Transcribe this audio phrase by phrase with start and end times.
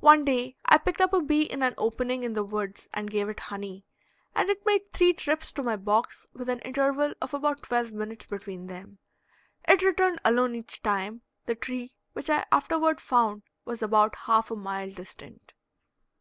[0.00, 3.28] One day I picked up a bee in an opening in the woods and gave
[3.28, 3.84] it honey,
[4.34, 8.26] and it made three trips to my box with an interval of about twelve minutes
[8.26, 8.98] between them;
[9.68, 14.56] it returned alone each time; the tree, which I afterward found, was about half a
[14.56, 15.54] mile distant.